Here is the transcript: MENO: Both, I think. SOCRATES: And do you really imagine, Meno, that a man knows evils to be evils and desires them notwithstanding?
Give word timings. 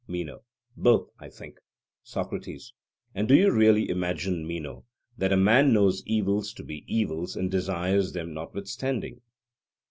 MENO: 0.07 0.41
Both, 0.75 1.11
I 1.19 1.29
think. 1.29 1.59
SOCRATES: 2.01 2.73
And 3.13 3.27
do 3.27 3.35
you 3.35 3.51
really 3.51 3.87
imagine, 3.87 4.47
Meno, 4.47 4.83
that 5.15 5.31
a 5.31 5.37
man 5.37 5.73
knows 5.73 6.01
evils 6.07 6.53
to 6.53 6.63
be 6.63 6.83
evils 6.91 7.35
and 7.35 7.51
desires 7.51 8.13
them 8.13 8.33
notwithstanding? 8.33 9.21